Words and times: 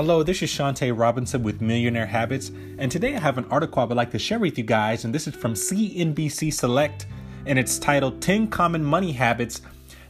Hello, 0.00 0.22
this 0.22 0.40
is 0.40 0.48
Shantae 0.48 0.98
Robinson 0.98 1.42
with 1.42 1.60
Millionaire 1.60 2.06
Habits, 2.06 2.52
and 2.78 2.90
today 2.90 3.16
I 3.16 3.18
have 3.18 3.36
an 3.36 3.44
article 3.50 3.82
I 3.82 3.84
would 3.84 3.98
like 3.98 4.10
to 4.12 4.18
share 4.18 4.38
with 4.38 4.56
you 4.56 4.64
guys, 4.64 5.04
and 5.04 5.14
this 5.14 5.26
is 5.26 5.34
from 5.34 5.52
CNBC 5.52 6.54
Select, 6.54 7.04
and 7.44 7.58
it's 7.58 7.78
titled 7.78 8.22
10 8.22 8.48
Common 8.48 8.82
Money 8.82 9.12
Habits. 9.12 9.60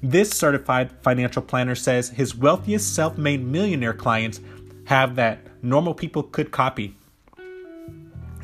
This 0.01 0.31
certified 0.31 0.93
financial 1.03 1.43
planner 1.43 1.75
says 1.75 2.09
his 2.09 2.37
wealthiest 2.37 2.95
self 2.95 3.19
made 3.19 3.45
millionaire 3.45 3.93
clients 3.93 4.39
have 4.85 5.17
that 5.17 5.41
normal 5.61 5.95
people 5.95 6.23
could 6.23 6.53
copy. 6.53 6.97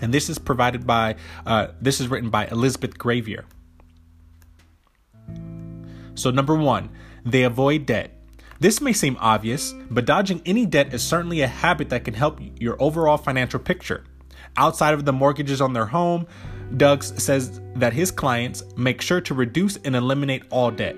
And 0.00 0.12
this 0.12 0.28
is 0.28 0.40
provided 0.40 0.84
by, 0.84 1.14
uh, 1.46 1.68
this 1.80 2.00
is 2.00 2.08
written 2.08 2.28
by 2.28 2.48
Elizabeth 2.48 2.98
Gravier. 2.98 3.44
So, 6.16 6.32
number 6.32 6.56
one, 6.56 6.90
they 7.24 7.44
avoid 7.44 7.86
debt. 7.86 8.15
This 8.58 8.80
may 8.80 8.92
seem 8.94 9.18
obvious, 9.20 9.74
but 9.90 10.06
dodging 10.06 10.40
any 10.46 10.64
debt 10.64 10.94
is 10.94 11.02
certainly 11.02 11.42
a 11.42 11.46
habit 11.46 11.90
that 11.90 12.04
can 12.04 12.14
help 12.14 12.40
your 12.58 12.76
overall 12.80 13.18
financial 13.18 13.60
picture. 13.60 14.04
Outside 14.56 14.94
of 14.94 15.04
the 15.04 15.12
mortgages 15.12 15.60
on 15.60 15.74
their 15.74 15.84
home, 15.84 16.26
Doug 16.76 17.02
says 17.02 17.60
that 17.74 17.92
his 17.92 18.10
clients 18.10 18.64
make 18.76 19.02
sure 19.02 19.20
to 19.20 19.34
reduce 19.34 19.76
and 19.78 19.94
eliminate 19.94 20.44
all 20.50 20.70
debt. 20.70 20.96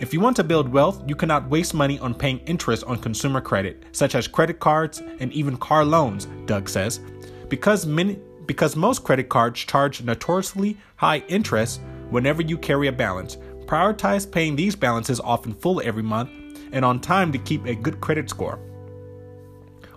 If 0.00 0.12
you 0.14 0.20
want 0.20 0.36
to 0.36 0.44
build 0.44 0.68
wealth, 0.68 1.02
you 1.06 1.14
cannot 1.14 1.48
waste 1.48 1.74
money 1.74 1.98
on 1.98 2.14
paying 2.14 2.38
interest 2.40 2.84
on 2.84 2.98
consumer 2.98 3.40
credit, 3.40 3.84
such 3.92 4.14
as 4.14 4.26
credit 4.26 4.58
cards 4.58 5.02
and 5.20 5.32
even 5.32 5.56
car 5.58 5.84
loans, 5.84 6.26
Doug 6.46 6.68
says. 6.68 7.00
Because 7.48 7.86
many 7.86 8.18
because 8.46 8.76
most 8.76 9.04
credit 9.04 9.30
cards 9.30 9.60
charge 9.60 10.02
notoriously 10.02 10.76
high 10.96 11.18
interest 11.28 11.80
whenever 12.10 12.42
you 12.42 12.58
carry 12.58 12.88
a 12.88 12.92
balance, 12.92 13.36
prioritize 13.64 14.30
paying 14.30 14.54
these 14.54 14.76
balances 14.76 15.18
off 15.20 15.46
in 15.46 15.54
full 15.54 15.80
every 15.82 16.02
month 16.02 16.30
and 16.74 16.84
on 16.84 17.00
time 17.00 17.32
to 17.32 17.38
keep 17.38 17.64
a 17.64 17.74
good 17.74 18.00
credit 18.02 18.28
score. 18.28 18.58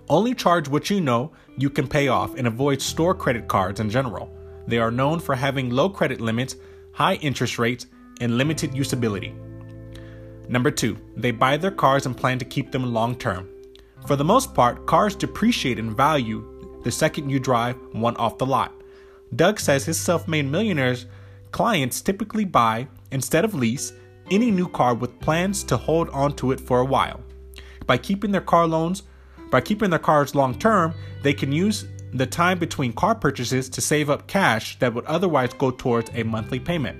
Only 0.08 0.34
charge 0.34 0.68
what 0.68 0.88
you 0.88 1.02
know 1.02 1.32
you 1.58 1.68
can 1.68 1.86
pay 1.86 2.08
off 2.08 2.34
and 2.36 2.46
avoid 2.46 2.80
store 2.80 3.14
credit 3.14 3.48
cards 3.48 3.80
in 3.80 3.90
general. 3.90 4.30
They 4.66 4.78
are 4.78 4.90
known 4.90 5.20
for 5.20 5.34
having 5.34 5.68
low 5.68 5.90
credit 5.90 6.20
limits, 6.20 6.56
high 6.92 7.16
interest 7.16 7.58
rates, 7.58 7.86
and 8.20 8.38
limited 8.38 8.72
usability. 8.72 9.34
Number 10.48 10.70
two, 10.70 10.96
they 11.16 11.30
buy 11.30 11.58
their 11.58 11.70
cars 11.70 12.06
and 12.06 12.16
plan 12.16 12.38
to 12.38 12.44
keep 12.44 12.70
them 12.70 12.94
long 12.94 13.16
term. 13.16 13.48
For 14.06 14.16
the 14.16 14.24
most 14.24 14.54
part, 14.54 14.86
cars 14.86 15.14
depreciate 15.14 15.78
in 15.78 15.94
value 15.94 16.80
the 16.84 16.92
second 16.92 17.28
you 17.28 17.40
drive 17.40 17.76
one 17.92 18.16
off 18.16 18.38
the 18.38 18.46
lot. 18.46 18.72
Doug 19.34 19.60
says 19.60 19.84
his 19.84 20.00
self 20.00 20.26
made 20.26 20.46
millionaires 20.46 21.06
clients 21.50 22.00
typically 22.00 22.44
buy, 22.44 22.86
instead 23.10 23.44
of 23.44 23.54
lease, 23.54 23.92
any 24.30 24.50
new 24.50 24.68
car 24.68 24.94
with 24.94 25.18
plans 25.20 25.62
to 25.64 25.76
hold 25.76 26.08
on 26.10 26.34
to 26.36 26.52
it 26.52 26.60
for 26.60 26.80
a 26.80 26.84
while. 26.84 27.20
By 27.86 27.98
keeping 27.98 28.32
their 28.32 28.40
car 28.40 28.66
loans, 28.66 29.02
by 29.50 29.60
keeping 29.60 29.90
their 29.90 29.98
cars 29.98 30.34
long 30.34 30.58
term, 30.58 30.94
they 31.22 31.32
can 31.32 31.52
use 31.52 31.86
the 32.12 32.26
time 32.26 32.58
between 32.58 32.92
car 32.92 33.14
purchases 33.14 33.68
to 33.70 33.80
save 33.80 34.10
up 34.10 34.26
cash 34.26 34.78
that 34.78 34.94
would 34.94 35.04
otherwise 35.04 35.52
go 35.54 35.70
towards 35.70 36.10
a 36.14 36.22
monthly 36.22 36.58
payment. 36.58 36.98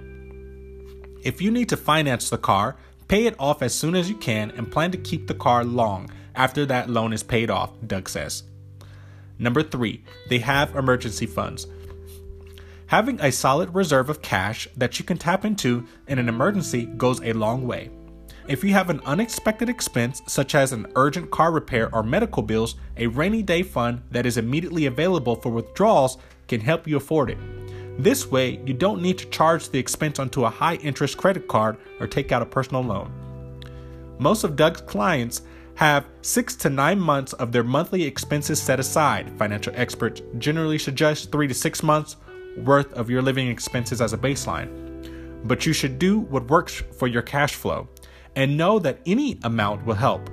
If 1.23 1.43
you 1.43 1.51
need 1.51 1.69
to 1.71 1.77
finance 1.77 2.31
the 2.31 2.39
car, 2.39 2.77
pay 3.09 3.27
it 3.27 3.35
off 3.39 3.63
as 3.63 3.75
soon 3.75 3.95
as 3.95 4.09
you 4.09 4.17
can 4.17 4.51
and 4.53 4.71
plan 4.71 4.91
to 4.93 4.99
keep 4.99 5.27
the 5.27 5.35
car 5.35 5.65
long 5.65 6.11
after 6.35 6.65
that 6.67 6.89
loan 6.89 7.13
is 7.13 7.23
paid 7.23 7.51
off, 7.51 7.73
Doug 7.87 8.09
says. 8.09 8.45
Number 9.39 9.63
three, 9.63 10.05
they 10.29 10.39
have 10.39 10.75
emergency 10.77 11.27
funds. 11.27 11.67
Having 12.89 13.21
a 13.21 13.31
solid 13.31 13.75
reserve 13.75 14.09
of 14.09 14.23
cash 14.23 14.67
that 14.75 14.99
you 14.99 15.05
can 15.05 15.19
tap 15.19 15.45
into 15.45 15.87
in 16.07 16.19
an 16.19 16.27
emergency 16.27 16.87
goes 16.87 17.21
a 17.21 17.35
long 17.35 17.67
way. 17.67 17.91
If 18.47 18.65
you 18.65 18.73
have 18.73 18.89
an 18.89 19.03
unexpected 19.05 19.69
expense, 19.69 20.23
such 20.27 20.55
as 20.55 20.73
an 20.73 20.87
urgent 20.97 21.31
car 21.31 21.53
repair 21.53 21.95
or 21.95 22.03
medical 22.03 22.43
bills, 22.43 22.77
a 22.97 23.09
rainy 23.09 23.43
day 23.43 23.63
fund 23.63 24.01
that 24.11 24.25
is 24.25 24.39
immediately 24.39 24.87
available 24.87 25.37
for 25.37 25.51
withdrawals 25.51 26.17
can 26.49 26.63
help 26.63 26.87
you 26.87 26.97
afford 26.97 27.29
it. 27.29 27.37
This 28.03 28.31
way, 28.31 28.59
you 28.65 28.73
don't 28.73 29.03
need 29.03 29.19
to 29.19 29.27
charge 29.27 29.69
the 29.69 29.79
expense 29.79 30.19
onto 30.19 30.47
a 30.47 30.51
high 30.51 30.77
interest 30.77 31.19
credit 31.19 31.47
card 31.47 31.77
or 32.01 32.07
take 32.07 32.33
out 32.33 32.41
a 32.41 32.47
personal 32.47 32.83
loan. 32.83 33.13
Most 34.19 34.45
of 34.45 34.57
Doug's 34.57 34.81
clients 34.81 35.43
have 35.75 36.07
six 36.23 36.57
to 36.57 36.71
nine 36.71 36.99
months 36.99 37.35
of 37.35 37.53
their 37.53 37.65
monthly 37.65 38.05
expenses 38.05 38.63
set 38.63 38.81
aside. 38.81 39.31
Financial 39.39 39.75
experts 39.77 40.23
generally 40.39 40.79
suggest 40.79 41.31
three 41.31 41.49
to 41.49 41.55
six 41.55 41.83
months 41.83 42.17
worth 42.57 42.93
of 42.95 43.11
your 43.11 43.23
living 43.23 43.49
expenses 43.49 44.01
as 44.01 44.13
a 44.13 44.19
baseline. 44.19 44.69
But 45.45 45.67
you 45.67 45.73
should 45.73 45.99
do 45.99 46.21
what 46.21 46.49
works 46.49 46.83
for 46.97 47.07
your 47.07 47.23
cash 47.23 47.55
flow 47.55 47.89
and 48.37 48.57
know 48.57 48.79
that 48.79 49.01
any 49.07 49.39
amount 49.45 49.85
will 49.85 49.95
help. 49.95 50.29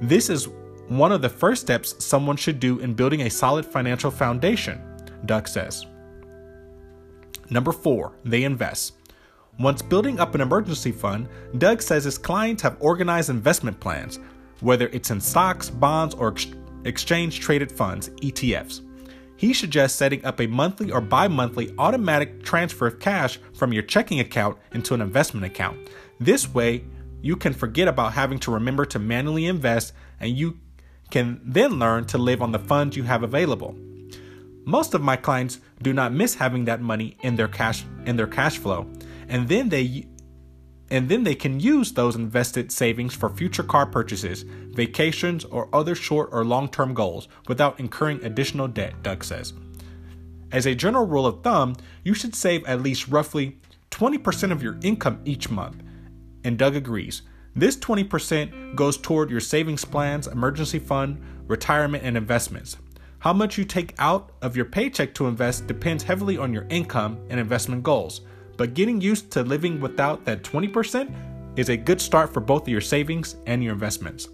This 0.00 0.30
is 0.30 0.48
one 0.88 1.12
of 1.12 1.22
the 1.22 1.28
first 1.28 1.62
steps 1.62 2.04
someone 2.04 2.36
should 2.36 2.58
do 2.58 2.78
in 2.80 2.94
building 2.94 3.22
a 3.22 3.30
solid 3.30 3.64
financial 3.64 4.10
foundation, 4.10 4.80
Doug 5.26 5.46
says. 5.46 5.86
Number 7.50 7.72
four, 7.72 8.16
they 8.24 8.44
invest. 8.44 8.94
Once 9.58 9.82
building 9.82 10.18
up 10.20 10.34
an 10.34 10.40
emergency 10.40 10.92
fund, 10.92 11.28
Doug 11.58 11.82
says 11.82 12.04
his 12.04 12.16
clients 12.16 12.62
have 12.62 12.76
organized 12.80 13.30
investment 13.30 13.78
plans, 13.78 14.18
whether 14.60 14.88
it's 14.88 15.10
in 15.10 15.20
stocks, 15.20 15.68
bonds, 15.68 16.14
or 16.14 16.28
ex- 16.28 16.46
exchange 16.84 17.40
traded 17.40 17.70
funds, 17.70 18.08
ETFs 18.22 18.80
he 19.40 19.54
suggests 19.54 19.96
setting 19.96 20.22
up 20.22 20.38
a 20.38 20.46
monthly 20.46 20.92
or 20.92 21.00
bi 21.00 21.26
monthly 21.26 21.74
automatic 21.78 22.42
transfer 22.42 22.86
of 22.86 23.00
cash 23.00 23.38
from 23.54 23.72
your 23.72 23.82
checking 23.82 24.20
account 24.20 24.58
into 24.74 24.92
an 24.92 25.00
investment 25.00 25.46
account. 25.46 25.78
This 26.20 26.46
way, 26.52 26.84
you 27.22 27.36
can 27.36 27.54
forget 27.54 27.88
about 27.88 28.12
having 28.12 28.38
to 28.40 28.50
remember 28.50 28.84
to 28.84 28.98
manually 28.98 29.46
invest 29.46 29.94
and 30.20 30.36
you 30.36 30.58
can 31.08 31.40
then 31.42 31.78
learn 31.78 32.04
to 32.08 32.18
live 32.18 32.42
on 32.42 32.52
the 32.52 32.58
funds 32.58 32.98
you 32.98 33.04
have 33.04 33.22
available. 33.22 33.74
Most 34.66 34.92
of 34.92 35.00
my 35.00 35.16
clients 35.16 35.58
do 35.80 35.94
not 35.94 36.12
miss 36.12 36.34
having 36.34 36.66
that 36.66 36.82
money 36.82 37.16
in 37.22 37.36
their 37.36 37.48
cash 37.48 37.86
in 38.04 38.16
their 38.16 38.26
cash 38.26 38.58
flow, 38.58 38.86
and 39.26 39.48
then 39.48 39.70
they 39.70 40.06
and 40.90 41.08
then 41.08 41.22
they 41.22 41.34
can 41.34 41.60
use 41.60 41.92
those 41.92 42.16
invested 42.16 42.72
savings 42.72 43.14
for 43.14 43.28
future 43.30 43.62
car 43.62 43.86
purchases, 43.86 44.42
vacations, 44.42 45.44
or 45.44 45.68
other 45.72 45.94
short 45.94 46.28
or 46.32 46.44
long 46.44 46.68
term 46.68 46.94
goals 46.94 47.28
without 47.46 47.78
incurring 47.78 48.22
additional 48.24 48.66
debt, 48.66 49.02
Doug 49.02 49.22
says. 49.22 49.52
As 50.52 50.66
a 50.66 50.74
general 50.74 51.06
rule 51.06 51.26
of 51.26 51.42
thumb, 51.42 51.76
you 52.02 52.12
should 52.12 52.34
save 52.34 52.64
at 52.66 52.82
least 52.82 53.08
roughly 53.08 53.58
20% 53.92 54.50
of 54.50 54.62
your 54.62 54.78
income 54.82 55.20
each 55.24 55.48
month, 55.48 55.82
and 56.42 56.58
Doug 56.58 56.74
agrees. 56.74 57.22
This 57.54 57.76
20% 57.76 58.74
goes 58.74 58.96
toward 58.96 59.30
your 59.30 59.40
savings 59.40 59.84
plans, 59.84 60.26
emergency 60.26 60.78
fund, 60.78 61.20
retirement, 61.46 62.04
and 62.04 62.16
investments. 62.16 62.76
How 63.20 63.32
much 63.32 63.58
you 63.58 63.64
take 63.64 63.94
out 63.98 64.32
of 64.40 64.56
your 64.56 64.64
paycheck 64.64 65.14
to 65.14 65.26
invest 65.26 65.66
depends 65.66 66.02
heavily 66.02 66.38
on 66.38 66.54
your 66.54 66.66
income 66.70 67.20
and 67.28 67.38
investment 67.38 67.82
goals 67.82 68.22
but 68.60 68.74
getting 68.74 69.00
used 69.00 69.30
to 69.30 69.42
living 69.42 69.80
without 69.80 70.22
that 70.26 70.42
20% 70.42 71.10
is 71.56 71.70
a 71.70 71.76
good 71.78 71.98
start 71.98 72.30
for 72.30 72.40
both 72.40 72.68
your 72.68 72.82
savings 72.82 73.36
and 73.46 73.64
your 73.64 73.72
investments. 73.72 74.28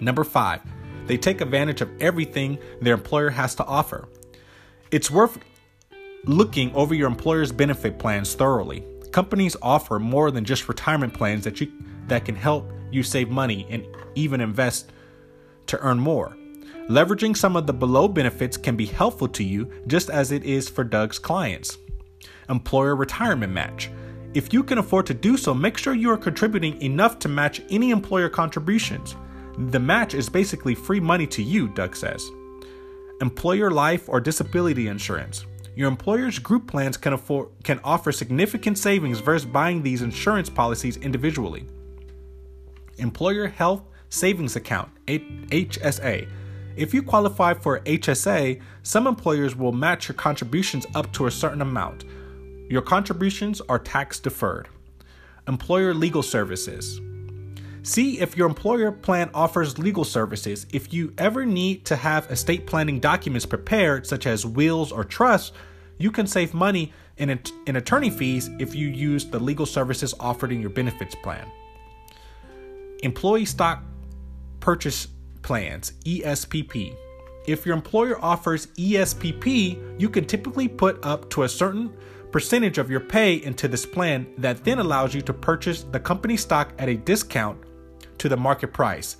Number 0.00 0.22
five, 0.22 0.62
they 1.06 1.16
take 1.16 1.40
advantage 1.40 1.80
of 1.80 1.90
everything 2.00 2.56
their 2.80 2.94
employer 2.94 3.28
has 3.30 3.56
to 3.56 3.64
offer. 3.64 4.06
It's 4.92 5.10
worth 5.10 5.36
looking 6.26 6.72
over 6.76 6.94
your 6.94 7.08
employer's 7.08 7.50
benefit 7.50 7.98
plans 7.98 8.34
thoroughly. 8.34 8.84
Companies 9.10 9.56
offer 9.62 9.98
more 9.98 10.30
than 10.30 10.44
just 10.44 10.68
retirement 10.68 11.12
plans 11.12 11.42
that 11.42 11.60
you 11.60 11.72
that 12.06 12.24
can 12.24 12.36
help 12.36 12.70
you 12.92 13.02
save 13.02 13.28
money 13.28 13.66
and 13.68 13.84
even 14.14 14.40
invest 14.40 14.92
to 15.66 15.76
earn 15.80 15.98
more. 15.98 16.36
Leveraging 16.88 17.36
some 17.36 17.56
of 17.56 17.66
the 17.66 17.72
below 17.72 18.06
benefits 18.06 18.56
can 18.56 18.76
be 18.76 18.86
helpful 18.86 19.26
to 19.26 19.42
you 19.42 19.72
just 19.88 20.08
as 20.08 20.30
it 20.30 20.44
is 20.44 20.68
for 20.68 20.84
Doug's 20.84 21.18
clients 21.18 21.78
employer 22.48 22.96
retirement 22.96 23.52
match. 23.52 23.90
If 24.34 24.52
you 24.52 24.62
can 24.62 24.78
afford 24.78 25.06
to 25.06 25.14
do 25.14 25.36
so, 25.36 25.54
make 25.54 25.78
sure 25.78 25.94
you 25.94 26.10
are 26.10 26.18
contributing 26.18 26.80
enough 26.82 27.18
to 27.20 27.28
match 27.28 27.62
any 27.70 27.90
employer 27.90 28.28
contributions. 28.28 29.16
The 29.58 29.80
match 29.80 30.12
is 30.12 30.28
basically 30.28 30.74
free 30.74 31.00
money 31.00 31.26
to 31.28 31.42
you, 31.42 31.68
Doug 31.68 31.96
says. 31.96 32.28
Employer 33.22 33.70
life 33.70 34.08
or 34.08 34.20
disability 34.20 34.88
insurance. 34.88 35.46
Your 35.74 35.88
employer's 35.88 36.38
group 36.38 36.66
plans 36.66 36.96
can 36.96 37.14
afford 37.14 37.48
can 37.62 37.80
offer 37.84 38.12
significant 38.12 38.78
savings 38.78 39.20
versus 39.20 39.46
buying 39.46 39.82
these 39.82 40.02
insurance 40.02 40.50
policies 40.50 40.96
individually. 40.98 41.66
Employer 42.98 43.46
Health 43.46 43.82
Savings 44.08 44.56
Account, 44.56 44.90
HSA. 45.06 46.28
If 46.76 46.92
you 46.92 47.02
qualify 47.02 47.54
for 47.54 47.80
HSA, 47.80 48.60
some 48.82 49.06
employers 49.06 49.56
will 49.56 49.72
match 49.72 50.08
your 50.08 50.14
contributions 50.14 50.86
up 50.94 51.12
to 51.14 51.26
a 51.26 51.30
certain 51.30 51.62
amount. 51.62 52.04
Your 52.68 52.82
contributions 52.82 53.60
are 53.68 53.78
tax 53.78 54.18
deferred. 54.18 54.68
Employer 55.46 55.94
legal 55.94 56.22
services. 56.22 57.00
See 57.82 58.18
if 58.18 58.36
your 58.36 58.48
employer 58.48 58.90
plan 58.90 59.30
offers 59.32 59.78
legal 59.78 60.02
services. 60.02 60.66
If 60.72 60.92
you 60.92 61.14
ever 61.18 61.46
need 61.46 61.84
to 61.84 61.94
have 61.94 62.28
estate 62.28 62.66
planning 62.66 62.98
documents 62.98 63.46
prepared, 63.46 64.06
such 64.08 64.26
as 64.26 64.44
wills 64.44 64.90
or 64.90 65.04
trusts, 65.04 65.52
you 65.98 66.10
can 66.10 66.26
save 66.26 66.52
money 66.52 66.92
in, 67.16 67.38
in 67.68 67.76
attorney 67.76 68.10
fees 68.10 68.50
if 68.58 68.74
you 68.74 68.88
use 68.88 69.26
the 69.26 69.38
legal 69.38 69.66
services 69.66 70.12
offered 70.18 70.50
in 70.50 70.60
your 70.60 70.70
benefits 70.70 71.14
plan. 71.14 71.46
Employee 73.04 73.44
stock 73.44 73.84
purchase 74.58 75.06
plans, 75.42 75.92
ESPP. 76.04 76.96
If 77.46 77.64
your 77.64 77.76
employer 77.76 78.18
offers 78.20 78.66
ESPP, 78.66 80.00
you 80.00 80.08
can 80.08 80.24
typically 80.24 80.66
put 80.66 80.98
up 81.04 81.30
to 81.30 81.44
a 81.44 81.48
certain 81.48 81.96
percentage 82.30 82.78
of 82.78 82.90
your 82.90 83.00
pay 83.00 83.42
into 83.42 83.68
this 83.68 83.86
plan 83.86 84.26
that 84.38 84.64
then 84.64 84.78
allows 84.78 85.14
you 85.14 85.22
to 85.22 85.32
purchase 85.32 85.82
the 85.82 86.00
company 86.00 86.36
stock 86.36 86.72
at 86.78 86.88
a 86.88 86.96
discount 86.96 87.58
to 88.18 88.28
the 88.28 88.36
market 88.36 88.72
price. 88.72 89.16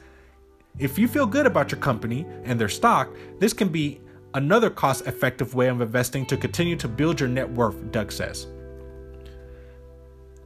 If 0.78 0.98
you 0.98 1.08
feel 1.08 1.26
good 1.26 1.46
about 1.46 1.70
your 1.72 1.80
company 1.80 2.26
and 2.44 2.60
their 2.60 2.68
stock, 2.68 3.14
this 3.38 3.52
can 3.52 3.68
be 3.68 4.00
another 4.34 4.68
cost 4.68 5.06
effective 5.06 5.54
way 5.54 5.68
of 5.68 5.80
investing 5.80 6.26
to 6.26 6.36
continue 6.36 6.76
to 6.76 6.88
build 6.88 7.18
your 7.18 7.28
net 7.28 7.50
worth, 7.50 7.90
Doug 7.90 8.12
says. 8.12 8.46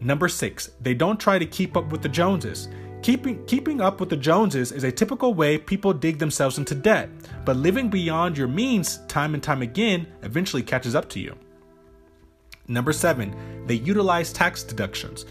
Number 0.01 0.29
six, 0.29 0.71
they 0.81 0.95
don't 0.95 1.19
try 1.19 1.39
to 1.39 1.47
keep 1.47 1.77
up 1.77 1.91
with 1.91 2.01
the 2.01 2.09
Joneses. 2.09 2.69
Keeping, 3.03 3.45
keeping 3.47 3.81
up 3.81 3.99
with 3.99 4.09
the 4.09 4.17
Joneses 4.17 4.73
is 4.73 4.85
a 4.85 4.93
typical 4.93 5.35
way 5.35 5.59
people 5.59 5.93
dig 5.93 6.19
themselves 6.19 6.59
into 6.59 6.75
debt, 6.75 7.11
but 7.45 7.57
living 7.57 7.89
beyond 7.89 8.39
your 8.39 8.49
means 8.49 8.99
time 9.09 9.35
and 9.35 9.43
time 9.43 9.63
again 9.63 10.07
eventually 10.23 10.63
catches 10.63 10.95
up 10.95 11.09
to 11.11 11.21
you. 11.21 11.37
Number 12.71 12.93
seven, 12.93 13.35
they 13.67 13.75
utilize 13.75 14.33
tax 14.33 14.63
deductions. 14.63 15.27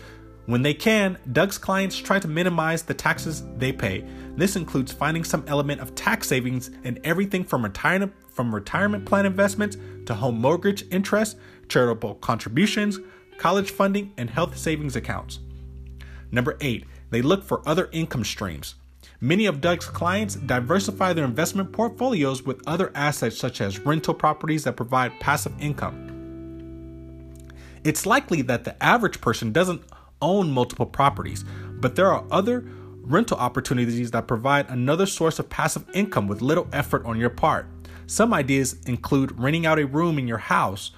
When 0.45 0.61
they 0.61 0.73
can, 0.73 1.17
Doug's 1.31 1.57
clients 1.57 1.95
try 1.95 2.19
to 2.19 2.27
minimize 2.27 2.83
the 2.83 2.93
taxes 2.93 3.45
they 3.55 3.71
pay. 3.71 4.03
This 4.35 4.57
includes 4.57 4.91
finding 4.91 5.23
some 5.23 5.45
element 5.47 5.79
of 5.79 5.95
tax 5.95 6.27
savings 6.27 6.69
in 6.83 6.99
everything 7.05 7.45
from 7.45 7.63
retirement 7.63 8.13
from 8.29 8.53
retirement 8.53 9.05
plan 9.05 9.25
investments 9.25 9.77
to 10.05 10.13
home 10.15 10.41
mortgage 10.41 10.83
interest, 10.91 11.37
charitable 11.69 12.15
contributions, 12.15 12.99
college 13.37 13.71
funding, 13.71 14.11
and 14.17 14.29
health 14.29 14.57
savings 14.57 14.97
accounts. 14.97 15.39
Number 16.31 16.57
8, 16.59 16.85
they 17.09 17.21
look 17.21 17.45
for 17.45 17.61
other 17.65 17.87
income 17.93 18.25
streams. 18.25 18.75
Many 19.21 19.45
of 19.45 19.61
Doug's 19.61 19.85
clients 19.85 20.35
diversify 20.35 21.13
their 21.13 21.25
investment 21.25 21.71
portfolios 21.71 22.43
with 22.43 22.61
other 22.67 22.91
assets 22.95 23.37
such 23.37 23.61
as 23.61 23.79
rental 23.79 24.13
properties 24.13 24.65
that 24.65 24.75
provide 24.75 25.17
passive 25.21 25.53
income. 25.61 26.08
It's 27.89 28.05
likely 28.05 28.43
that 28.43 28.65
the 28.65 28.83
average 28.83 29.19
person 29.19 29.51
doesn't 29.51 29.81
own 30.21 30.51
multiple 30.51 30.85
properties, 30.85 31.43
but 31.81 31.95
there 31.95 32.13
are 32.13 32.23
other 32.29 32.63
rental 33.01 33.35
opportunities 33.37 34.11
that 34.11 34.27
provide 34.27 34.69
another 34.69 35.07
source 35.07 35.39
of 35.39 35.49
passive 35.49 35.85
income 35.95 36.27
with 36.27 36.43
little 36.43 36.67
effort 36.71 37.03
on 37.03 37.19
your 37.19 37.31
part. 37.31 37.65
Some 38.05 38.31
ideas 38.31 38.79
include 38.85 39.39
renting 39.39 39.65
out 39.65 39.79
a 39.79 39.87
room 39.87 40.19
in 40.19 40.27
your 40.27 40.37
house 40.37 40.91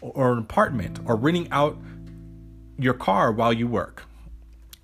or 0.00 0.32
an 0.32 0.38
apartment, 0.38 0.98
or 1.04 1.14
renting 1.14 1.48
out 1.52 1.78
your 2.80 2.94
car 2.94 3.30
while 3.30 3.52
you 3.52 3.68
work. 3.68 4.02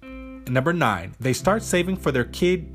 Number 0.02 0.72
nine, 0.72 1.16
they 1.18 1.32
start 1.32 1.64
saving 1.64 1.96
for 1.96 2.12
their 2.12 2.24
kid 2.26 2.72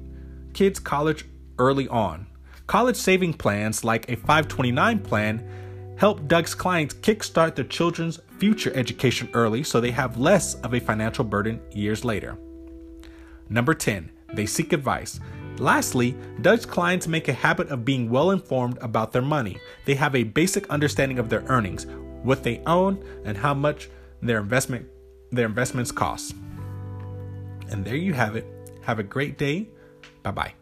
kids' 0.54 0.80
college 0.80 1.24
early 1.60 1.88
on. 1.88 2.27
College 2.68 2.98
saving 2.98 3.36
plans 3.36 3.86
like 3.86 4.10
a 4.10 4.18
529 4.18 5.00
plan 5.00 5.65
help 5.98 6.28
Doug's 6.28 6.56
clients 6.56 6.94
kickstart 6.96 7.56
their 7.56 7.66
children's 7.66 8.20
future 8.38 8.74
education 8.76 9.30
early 9.34 9.64
so 9.64 9.80
they 9.80 9.92
have 9.92 10.18
less 10.18 10.56
of 10.56 10.74
a 10.74 10.80
financial 10.80 11.24
burden 11.24 11.62
years 11.72 12.04
later. 12.04 12.38
Number 13.50 13.74
10, 13.74 14.12
they 14.34 14.46
seek 14.46 14.74
advice. 14.74 15.20
Lastly, 15.58 16.18
Doug's 16.42 16.66
clients 16.66 17.08
make 17.08 17.28
a 17.28 17.34
habit 17.34 17.70
of 17.70 17.86
being 17.86 18.10
well 18.10 18.32
informed 18.32 18.78
about 18.82 19.14
their 19.14 19.22
money. 19.22 19.58
They 19.86 19.96
have 19.96 20.16
a 20.16 20.24
basic 20.24 20.70
understanding 20.70 21.20
of 21.20 21.30
their 21.30 21.44
earnings, 21.48 21.86
what 22.24 22.44
they 22.44 22.62
own, 22.66 23.04
and 23.24 23.38
how 23.38 23.54
much 23.54 23.90
their 24.22 24.40
investment 24.40 24.88
their 25.32 25.46
investments 25.46 25.92
cost. 25.92 26.36
And 27.70 27.84
there 27.84 27.96
you 27.96 28.14
have 28.14 28.36
it. 28.36 28.46
Have 28.82 29.00
a 29.00 29.04
great 29.04 29.38
day. 29.38 29.68
Bye 30.24 30.32
bye. 30.32 30.54